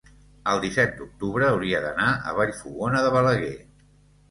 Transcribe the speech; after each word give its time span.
el 0.53 0.61
disset 0.63 0.95
d'octubre 1.01 1.51
hauria 1.51 1.83
d'anar 1.85 2.09
a 2.33 2.35
Vallfogona 2.41 3.07
de 3.07 3.15
Balaguer. 3.21 3.55